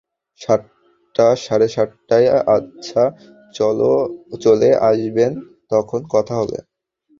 [0.41, 3.03] সাতটা-সাড়ে সাতটায় আচ্ছা
[4.41, 5.31] চলে আসবেন,
[5.71, 6.57] তখন কথা হবে।